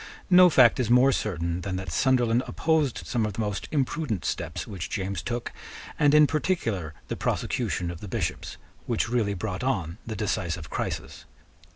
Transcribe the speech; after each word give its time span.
No 0.31 0.49
fact 0.49 0.79
is 0.79 0.89
more 0.89 1.11
certain 1.11 1.61
than 1.61 1.75
that 1.75 1.91
Sunderland 1.91 2.41
opposed 2.47 3.03
some 3.05 3.23
of 3.23 3.33
the 3.33 3.39
most 3.41 3.67
imprudent 3.69 4.25
steps 4.25 4.65
which 4.65 4.89
James 4.89 5.21
took, 5.21 5.53
and 5.99 6.15
in 6.15 6.25
particular 6.25 6.95
the 7.07 7.15
prosecution 7.15 7.91
of 7.91 8.01
the 8.01 8.07
Bishops, 8.07 8.57
which 8.87 9.09
really 9.09 9.35
brought 9.35 9.63
on 9.63 9.99
the 10.07 10.15
decisive 10.15 10.71
crisis. 10.71 11.25